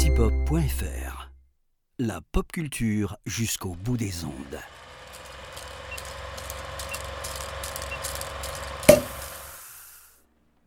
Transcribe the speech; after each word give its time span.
antipop.fr. 0.00 1.30
La 1.98 2.22
pop 2.22 2.50
culture 2.50 3.18
jusqu'au 3.26 3.74
bout 3.74 3.98
des 3.98 4.24
ondes. 4.24 4.32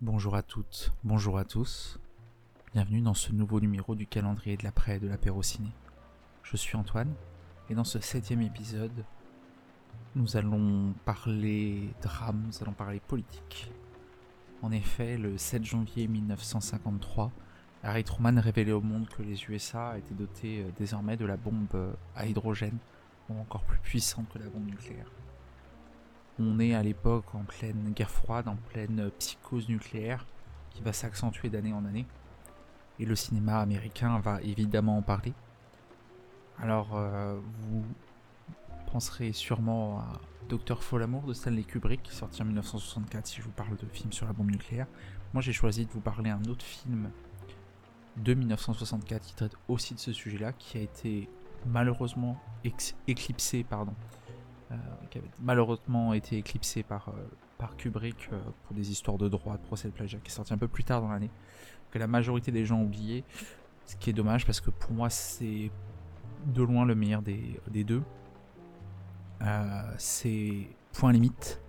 Bonjour 0.01 0.35
à 0.35 0.43
toutes, 0.43 0.91
bonjour 1.03 1.39
à 1.39 1.45
tous. 1.45 1.97
Bienvenue 2.75 3.01
dans 3.01 3.15
ce 3.15 3.31
nouveau 3.31 3.59
numéro 3.59 3.95
du 3.95 4.05
calendrier 4.05 4.55
de 4.55 4.63
l'après 4.63 4.99
de 4.99 5.07
l'apéro 5.07 5.41
ciné. 5.41 5.71
Je 6.43 6.55
suis 6.55 6.75
Antoine 6.75 7.11
et 7.71 7.73
dans 7.73 7.83
ce 7.83 7.99
septième 7.99 8.43
épisode, 8.43 9.03
nous 10.15 10.37
allons 10.37 10.93
parler 11.05 11.89
drame, 12.03 12.43
nous 12.45 12.61
allons 12.61 12.73
parler 12.73 12.99
politique. 12.99 13.71
En 14.61 14.71
effet, 14.71 15.17
le 15.17 15.39
7 15.39 15.65
janvier 15.65 16.07
1953, 16.07 17.31
Harry 17.83 18.05
Truman 18.05 18.39
révélait 18.39 18.71
au 18.71 18.81
monde 18.81 19.09
que 19.09 19.21
les 19.21 19.43
USA 19.49 19.97
étaient 19.97 20.13
dotés 20.13 20.61
euh, 20.61 20.71
désormais 20.77 21.17
de 21.17 21.25
la 21.25 21.35
bombe 21.35 21.67
euh, 21.75 21.93
à 22.15 22.25
hydrogène, 22.25 22.77
encore 23.29 23.63
plus 23.63 23.79
puissante 23.79 24.29
que 24.29 24.39
la 24.39 24.45
bombe 24.45 24.67
nucléaire. 24.67 25.11
On 26.39 26.59
est 26.59 26.73
à 26.73 26.81
l'époque 26.81 27.35
en 27.35 27.43
pleine 27.43 27.91
guerre 27.93 28.09
froide, 28.09 28.47
en 28.47 28.55
pleine 28.55 29.11
psychose 29.19 29.67
nucléaire, 29.67 30.25
qui 30.71 30.81
va 30.81 30.93
s'accentuer 30.93 31.49
d'année 31.49 31.73
en 31.73 31.85
année. 31.85 32.05
Et 32.99 33.05
le 33.05 33.15
cinéma 33.15 33.59
américain 33.59 34.19
va 34.19 34.41
évidemment 34.41 34.97
en 34.97 35.01
parler. 35.01 35.33
Alors, 36.59 36.95
euh, 36.95 37.39
vous 37.59 37.83
penserez 38.91 39.33
sûrement 39.33 39.99
à 39.99 40.21
Docteur 40.47 40.83
Folamour 40.83 41.23
de 41.23 41.33
Stanley 41.33 41.63
Kubrick, 41.63 42.07
sorti 42.11 42.41
en 42.41 42.45
1964, 42.45 43.27
si 43.27 43.37
je 43.37 43.43
vous 43.43 43.51
parle 43.51 43.75
de 43.75 43.87
films 43.87 44.13
sur 44.13 44.25
la 44.25 44.33
bombe 44.33 44.51
nucléaire. 44.51 44.87
Moi, 45.33 45.41
j'ai 45.41 45.53
choisi 45.53 45.85
de 45.85 45.91
vous 45.91 46.01
parler 46.01 46.29
d'un 46.29 46.43
autre 46.45 46.65
film 46.65 47.09
de 48.17 48.33
1964 48.33 49.23
qui 49.23 49.35
traite 49.35 49.55
aussi 49.67 49.95
de 49.95 49.99
ce 49.99 50.13
sujet-là, 50.13 50.53
qui 50.53 50.77
a 50.77 50.81
été 50.81 51.29
malheureusement 51.65 52.37
éclipsé, 53.07 53.63
pardon, 53.63 53.93
euh, 54.71 54.75
qui 55.09 55.17
avait 55.17 55.29
malheureusement 55.39 56.13
été 56.13 56.37
éclipsé 56.37 56.83
par, 56.83 57.09
euh, 57.09 57.13
par 57.57 57.75
Kubrick 57.75 58.29
euh, 58.31 58.39
pour 58.63 58.75
des 58.75 58.91
histoires 58.91 59.17
de 59.17 59.27
droit, 59.27 59.57
de 59.57 59.61
procès 59.63 59.87
de 59.87 59.93
plagiat, 59.93 60.19
qui 60.19 60.29
est 60.29 60.33
sorti 60.35 60.53
un 60.53 60.57
peu 60.57 60.67
plus 60.67 60.83
tard 60.83 61.01
dans 61.01 61.09
l'année, 61.09 61.31
que 61.91 61.99
la 61.99 62.07
majorité 62.07 62.51
des 62.51 62.65
gens 62.65 62.79
ont 62.79 62.83
oublié, 62.83 63.23
ce 63.85 63.95
qui 63.95 64.09
est 64.09 64.13
dommage 64.13 64.45
parce 64.45 64.61
que 64.61 64.69
pour 64.69 64.91
moi 64.91 65.09
c'est 65.09 65.69
de 66.45 66.63
loin 66.63 66.85
le 66.85 66.95
meilleur 66.95 67.21
des, 67.21 67.59
des 67.69 67.83
deux. 67.83 68.01
c'est 69.97 70.67
Point 70.93 71.11
Limite, 71.11 71.61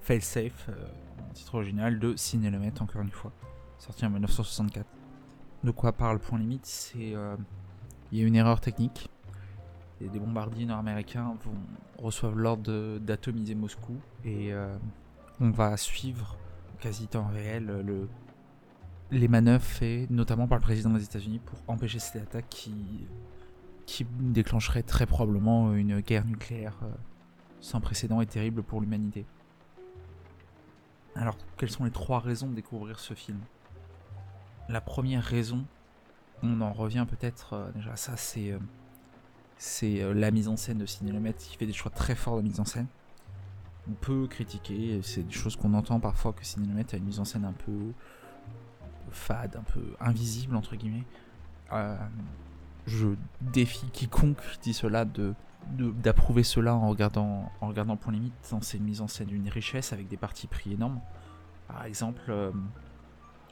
Fail 0.00 0.20
Safe, 0.20 0.68
titre 1.32 1.54
original 1.54 1.98
de 1.98 2.16
Ciné 2.16 2.50
encore 2.80 3.02
une 3.02 3.10
fois, 3.10 3.32
sorti 3.78 4.04
en 4.04 4.10
1964 4.10 4.84
de 5.64 5.70
quoi 5.70 5.92
parle 5.92 6.18
Point 6.18 6.38
Limite, 6.38 6.66
c'est 6.66 7.14
euh, 7.14 7.36
il 8.12 8.18
y 8.18 8.22
a 8.22 8.26
une 8.26 8.36
erreur 8.36 8.60
technique. 8.60 9.08
Des 10.00 10.18
bombardiers 10.18 10.66
nord-américains 10.66 11.34
vont, 11.44 12.04
reçoivent 12.04 12.38
l'ordre 12.38 12.98
d'atomiser 12.98 13.54
Moscou 13.54 13.96
et 14.24 14.52
euh, 14.52 14.76
on 15.40 15.50
va 15.50 15.76
suivre 15.78 16.36
quasi 16.80 17.06
temps 17.06 17.28
réel 17.28 17.64
le, 17.66 18.08
les 19.10 19.28
manœuvres 19.28 19.64
faites 19.64 20.10
notamment 20.10 20.46
par 20.46 20.58
le 20.58 20.62
président 20.62 20.90
des 20.90 21.04
États-Unis 21.04 21.38
pour 21.38 21.58
empêcher 21.68 21.98
cette 21.98 22.22
attaque 22.22 22.48
qui, 22.50 23.06
déclencherait 24.18 24.82
très 24.82 25.06
probablement 25.06 25.72
une 25.74 26.00
guerre 26.00 26.26
nucléaire 26.26 26.76
euh, 26.82 26.88
sans 27.60 27.80
précédent 27.80 28.20
et 28.20 28.26
terrible 28.26 28.62
pour 28.62 28.80
l'humanité. 28.80 29.24
Alors, 31.14 31.36
quelles 31.56 31.70
sont 31.70 31.84
les 31.84 31.90
trois 31.90 32.18
raisons 32.18 32.48
de 32.48 32.54
découvrir 32.54 32.98
ce 32.98 33.14
film? 33.14 33.38
La 34.68 34.80
première 34.80 35.22
raison, 35.22 35.64
on 36.42 36.60
en 36.60 36.72
revient 36.72 37.06
peut-être 37.08 37.54
euh, 37.54 37.70
déjà 37.72 37.92
à 37.92 37.96
ça, 37.96 38.16
c'est 38.16 38.52
euh, 38.52 38.58
euh, 39.82 40.14
la 40.14 40.30
mise 40.30 40.48
en 40.48 40.56
scène 40.56 40.78
de 40.78 40.86
Cinélemètre 40.86 41.38
qui 41.38 41.56
fait 41.56 41.66
des 41.66 41.72
choix 41.72 41.90
très 41.90 42.14
forts 42.14 42.36
de 42.36 42.42
mise 42.42 42.60
en 42.60 42.64
scène. 42.64 42.86
On 43.88 43.92
peut 43.92 44.26
critiquer, 44.26 45.00
c'est 45.02 45.24
des 45.24 45.32
choses 45.32 45.56
qu'on 45.56 45.74
entend 45.74 46.00
parfois 46.00 46.32
que 46.32 46.44
Cinélemètre 46.44 46.94
a 46.94 46.96
une 46.96 47.04
mise 47.04 47.20
en 47.20 47.24
scène 47.24 47.44
un 47.44 47.52
peu, 47.52 47.92
fade, 49.10 49.56
un 49.56 49.62
peu 49.62 49.94
invisible 50.00 50.56
entre 50.56 50.74
guillemets. 50.74 51.04
je 52.86 53.08
défie 53.42 53.90
quiconque 53.92 54.40
dit 54.62 54.72
cela 54.72 55.04
de 55.04 55.34
d'approuver 55.76 56.42
cela 56.42 56.74
en 56.74 56.88
regardant 56.88 57.50
en 57.62 57.68
regardant 57.68 57.96
Point 57.96 58.12
Limite. 58.14 58.34
C'est 58.60 58.78
une 58.78 58.84
mise 58.84 59.02
en 59.02 59.08
scène 59.08 59.28
d'une 59.28 59.48
richesse 59.48 59.92
avec 59.92 60.08
des 60.08 60.16
parties 60.16 60.46
pris 60.46 60.72
énormes. 60.72 61.00
Par 61.68 61.84
exemple, 61.84 62.32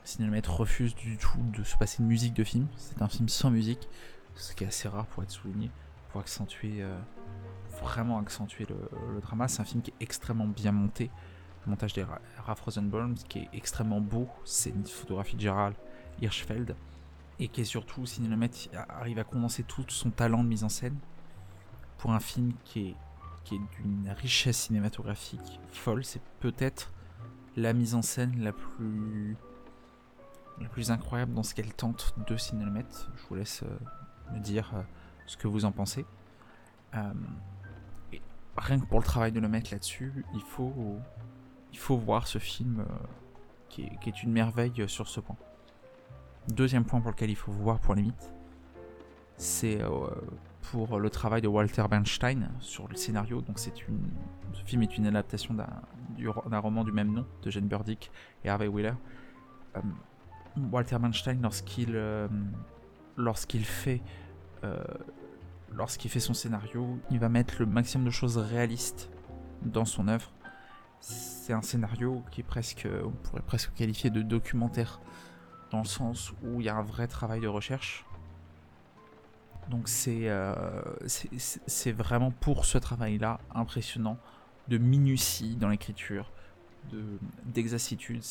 Cinémètre 0.05 0.53
refuse 0.53 0.95
du 0.95 1.17
tout 1.17 1.39
de 1.57 1.63
se 1.63 1.77
passer 1.77 2.03
une 2.03 2.09
musique 2.09 2.35
de 2.35 2.45
film. 2.45 2.67
C'est 2.77 3.01
un 3.03 3.09
film 3.09 3.29
sans 3.29 3.51
musique, 3.51 3.89
ce 4.35 4.55
qui 4.55 4.65
est 4.65 4.67
assez 4.67 4.89
rare 4.89 5.07
pour 5.07 5.23
être 5.23 5.31
souligné, 5.31 5.71
pour 6.11 6.21
accentuer, 6.21 6.83
euh, 6.83 6.99
vraiment 7.81 8.19
accentuer 8.19 8.67
le, 8.69 9.21
drama. 9.21 9.49
C'est 9.49 9.61
un 9.61 9.65
film 9.65 9.83
qui 9.83 9.91
est 9.91 10.03
extrêmement 10.03 10.47
bien 10.47 10.73
monté. 10.73 11.11
Le 11.65 11.71
montage 11.71 11.93
des 11.93 12.05
Raph 12.39 12.61
Rosenbaum, 12.61 13.15
qui 13.15 13.41
est 13.41 13.49
extrêmement 13.53 14.01
beau. 14.01 14.29
C'est 14.45 14.71
une 14.71 14.85
photographie 14.85 15.37
de 15.37 15.43
Gérald 15.43 15.77
Hirschfeld. 16.21 16.75
Et 17.39 17.49
qui 17.49 17.61
est 17.61 17.65
surtout, 17.65 18.05
Cinémètre 18.05 18.69
arrive 18.89 19.19
à 19.19 19.25
condenser 19.25 19.63
tout 19.63 19.85
son 19.89 20.11
talent 20.11 20.43
de 20.43 20.49
mise 20.49 20.65
en 20.65 20.69
scène 20.69 20.97
pour 21.99 22.13
un 22.13 22.21
film 22.21 22.53
qui 22.65 22.89
est 22.89 22.97
d'une 23.51 24.09
richesse 24.17 24.59
cinématographique 24.59 25.61
folle. 25.71 26.05
C'est 26.05 26.23
peut-être 26.41 26.93
la 27.57 27.73
mise 27.73 27.95
en 27.95 28.03
scène 28.03 28.43
la 28.43 28.53
plus 28.53 29.37
la 30.63 30.69
plus 30.69 30.91
incroyable 30.91 31.35
dans 31.35 31.43
ce 31.43 31.55
qu'elle 31.55 31.73
tente 31.75 32.15
de 32.27 32.37
cinémettre. 32.37 33.11
Je 33.17 33.27
vous 33.29 33.35
laisse 33.35 33.63
euh, 33.63 34.35
me 34.35 34.41
dire 34.41 34.71
euh, 34.75 34.83
ce 35.27 35.37
que 35.37 35.49
vous 35.49 35.65
en 35.65 35.73
pensez. 35.73 36.07
Euh, 36.95 37.13
rien 38.57 38.79
que 38.79 38.87
pour 38.87 38.99
le 38.99 39.05
travail 39.05 39.33
de 39.33 39.41
le 39.41 39.49
mettre 39.49 39.73
là-dessus, 39.73 40.25
il 40.35 40.43
faut, 40.43 40.99
il 41.73 41.79
faut 41.79 41.97
voir 41.97 42.27
ce 42.27 42.39
film 42.39 42.85
qui 43.69 43.91
est, 44.07 44.23
une 44.23 44.33
merveille 44.33 44.85
sur 44.89 45.09
ce 45.09 45.21
point. 45.21 45.37
Deuxième 46.49 46.85
point 46.85 47.01
pour 47.01 47.11
lequel 47.13 47.31
il 47.31 47.37
faut 47.37 47.53
voir 47.53 47.81
pour 47.81 47.95
limite, 47.95 48.33
c'est 49.39 49.81
pour 50.71 50.99
le 50.99 51.09
travail 51.09 51.41
de 51.41 51.49
Walter 51.49 51.85
Bernstein 51.89 52.51
sur 52.61 52.89
le 52.89 52.97
scénario. 52.97 53.41
Donc 53.41 53.59
une, 53.89 54.11
ce 54.53 54.63
film 54.65 54.83
est 54.83 54.99
une 54.99 55.07
adaptation 55.07 55.55
d'un 55.55 56.59
roman 56.59 56.85
du 56.85 56.93
même 56.93 57.11
nom 57.11 57.27
de 57.43 57.51
Jane 57.51 57.69
Burdick 57.69 58.11
et 58.45 58.51
Harvey 58.51 58.69
Wheeler. 58.69 58.95
Walter 60.57 60.97
lorsqu'il 61.41 61.95
euh, 61.95 62.29
euh, 64.65 64.85
lorsqu'il 65.73 66.11
fait 66.11 66.21
son 66.21 66.35
scénario, 66.35 66.99
il 67.11 67.19
va 67.19 67.29
mettre 67.29 67.55
le 67.59 67.67
maximum 67.67 68.07
de 68.07 68.11
choses 68.11 68.37
réalistes 68.37 69.11
dans 69.63 69.85
son 69.85 70.09
œuvre. 70.09 70.33
C'est 71.01 71.53
un 71.53 71.63
scénario 71.63 72.23
qui 72.31 72.43
presque, 72.43 72.87
on 73.05 73.11
pourrait 73.11 73.43
presque 73.43 73.73
qualifier 73.75 74.11
de 74.11 74.23
documentaire, 74.23 75.01
dans 75.71 75.79
le 75.79 75.85
sens 75.85 76.33
où 76.45 76.61
il 76.61 76.67
y 76.67 76.69
a 76.69 76.77
un 76.77 76.83
vrai 76.83 77.09
travail 77.09 77.41
de 77.41 77.49
recherche. 77.49 78.05
Donc 79.71 79.89
c'est 79.89 80.29
euh, 80.29 80.55
c'est 81.07 81.93
vraiment 81.93 82.31
pour 82.31 82.65
ce 82.67 82.79
travail-là 82.79 83.41
impressionnant, 83.55 84.19
de 84.69 84.79
minutie 84.79 85.57
dans 85.57 85.69
l'écriture, 85.69 86.31
d'exactitude. 87.47 88.23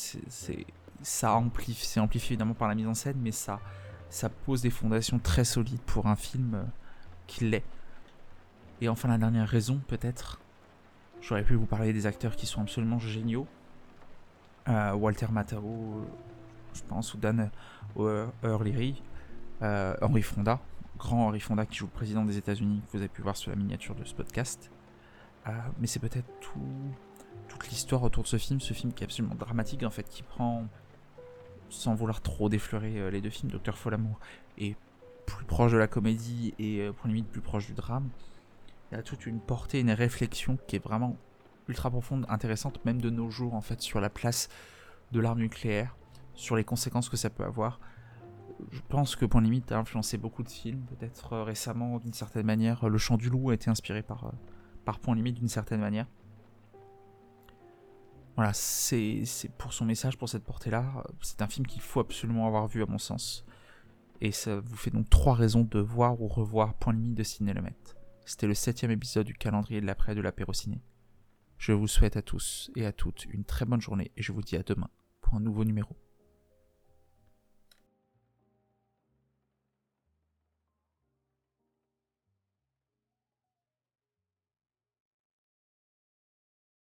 Ça 1.04 1.34
amplifie, 1.34 1.86
c'est 1.86 2.00
amplifié 2.00 2.34
évidemment 2.34 2.54
par 2.54 2.68
la 2.68 2.76
mise 2.76 2.88
en 2.88 2.94
scène, 2.94 3.18
mais 3.22 3.32
ça, 3.32 3.60
ça 4.10 4.30
pose 4.30 4.62
des 4.62 4.70
fondations 4.70 5.20
très 5.20 5.44
solides 5.44 5.82
pour 5.82 6.08
un 6.08 6.16
film 6.16 6.56
euh, 6.56 6.64
qui 7.28 7.46
l'est. 7.46 7.64
Et 8.82 8.90
enfin, 8.90 9.08
la 9.08 9.18
dernière 9.18 9.48
raison, 9.48 9.82
peut-être, 9.88 10.40
j'aurais 11.22 11.44
pu 11.44 11.56
vous 11.56 11.66
parler 11.66 11.94
des 11.94 12.06
acteurs 12.06 12.36
qui 12.36 12.46
sont 12.46 12.62
absolument 12.62 13.00
géniaux. 13.00 13.48
Euh, 14.68 14.94
Walter 14.94 15.28
Matthau, 15.32 15.58
euh, 15.58 16.04
je 16.74 16.82
pense, 16.84 17.14
ou 17.14 17.18
Dan 17.18 17.50
O'Leary, 17.96 19.02
Henry 19.62 20.22
Fonda, 20.22 20.60
grand 20.98 21.28
Henry 21.28 21.40
Fonda 21.40 21.66
qui 21.66 21.78
joue 21.78 21.86
le 21.86 21.92
président 21.92 22.26
des 22.26 22.38
États-Unis, 22.38 22.82
que 22.88 22.92
vous 22.94 23.00
avez 23.00 23.10
pu 23.10 23.22
voir 23.22 23.36
sur 23.36 23.52
la 23.52 23.58
miniature 23.58 23.96
de 23.96 24.04
ce 24.04 24.14
podcast. 24.14 24.72
mais 25.80 25.88
c'est 25.88 26.00
peut-être 26.00 26.30
tout, 26.40 26.60
toute 27.48 27.68
l'histoire 27.70 28.02
autour 28.04 28.24
de 28.24 28.28
ce 28.28 28.38
film, 28.38 28.60
ce 28.60 28.74
film 28.74 28.94
qui 28.94 29.04
est 29.04 29.08
absolument 29.08 29.36
dramatique 29.36 29.84
en 29.84 29.92
fait, 29.92 30.08
qui 30.10 30.24
prend 30.24 30.66
sans 31.72 31.96
vouloir 31.96 32.22
trop 32.22 32.50
défleurer 32.50 33.00
euh, 33.00 33.10
les 33.10 33.22
deux 33.22 33.30
films, 33.30 33.52
Docteur 33.52 33.78
Folamour 33.78 34.20
est 34.58 34.76
plus 35.26 35.46
proche 35.46 35.72
de 35.72 35.78
la 35.78 35.88
comédie 35.88 36.54
et 36.60 36.82
euh, 36.82 36.92
pour 36.92 37.08
limite 37.08 37.28
plus 37.28 37.42
proche 37.42 37.66
du 37.68 37.74
drame. 37.74 38.10
Il 38.92 38.96
y 38.96 38.98
a 39.00 39.04
toute 39.04 39.26
une 39.26 39.40
portée, 39.40 39.80
une 39.80 39.92
réflexion 39.92 40.58
qui 40.68 40.76
est 40.76 40.84
vraiment 40.84 41.16
ultra 41.68 41.90
profonde, 41.90 42.26
intéressante, 42.28 42.84
même 42.86 43.02
de 43.02 43.10
nos 43.10 43.32
jours 43.32 43.54
en 43.54 43.62
fait, 43.62 43.82
sur 43.82 44.02
la 44.02 44.10
place 44.10 44.50
de 45.12 45.20
l'arme 45.20 45.40
nucléaire, 45.40 45.96
sur 46.34 46.56
les 46.56 46.64
conséquences 46.64 47.10
que 47.10 47.18
ça 47.18 47.30
peut 47.30 47.46
avoir. 47.46 47.80
Je 48.70 48.82
pense 48.90 49.16
que 49.16 49.26
Point 49.26 49.42
Limite 49.42 49.72
a 49.72 49.80
influencé 49.80 50.18
beaucoup 50.18 50.44
de 50.44 50.50
films, 50.50 50.82
peut-être 50.82 51.34
euh, 51.34 51.44
récemment 51.44 52.00
d'une 52.00 52.14
certaine 52.14 52.46
manière. 52.46 52.88
Le 52.88 52.98
Chant 52.98 53.18
du 53.18 53.30
Loup 53.30 53.50
a 53.50 53.54
été 53.54 53.70
inspiré 53.70 54.04
par, 54.04 54.34
par 54.84 55.00
Point 55.00 55.16
Limite 55.16 55.36
d'une 55.36 55.48
certaine 55.48 55.80
manière. 55.80 56.08
Voilà, 58.42 58.54
c'est 58.56 59.24
pour 59.60 59.72
son 59.72 59.86
message, 59.86 60.18
pour 60.18 60.28
cette 60.28 60.44
portée-là. 60.44 61.04
C'est 61.22 61.44
un 61.44 61.48
film 61.48 61.68
qu'il 61.68 61.80
faut 61.80 62.00
absolument 62.00 62.48
avoir 62.48 62.68
vu, 62.68 62.82
à 62.82 62.88
mon 62.88 62.98
sens. 62.98 63.46
Et 64.20 64.32
ça 64.32 64.60
vous 64.60 64.76
fait 64.78 64.90
donc 64.90 65.08
trois 65.12 65.36
raisons 65.36 65.62
de 65.62 65.78
voir 65.78 66.20
ou 66.20 66.28
revoir 66.28 66.74
Point 66.74 66.94
limite 66.94 67.14
de 67.14 67.22
Ciné 67.22 67.54
Le 67.54 67.62
C'était 68.26 68.48
le 68.48 68.56
septième 68.56 68.90
épisode 68.90 69.28
du 69.28 69.36
calendrier 69.36 69.80
de 69.80 69.86
l'après 69.86 70.16
de 70.16 70.22
l'apéro 70.22 70.54
ciné. 70.54 70.82
Je 71.60 71.72
vous 71.72 71.88
souhaite 71.88 72.18
à 72.18 72.24
tous 72.24 72.72
et 72.76 72.84
à 72.88 72.92
toutes 72.92 73.26
une 73.26 73.46
très 73.46 73.66
bonne 73.66 73.80
journée 73.80 74.12
et 74.18 74.24
je 74.24 74.32
vous 74.32 74.42
dis 74.42 74.56
à 74.56 74.64
demain 74.64 74.90
pour 75.22 75.36
un 75.36 75.40
nouveau 75.40 75.64
numéro. 75.64 75.96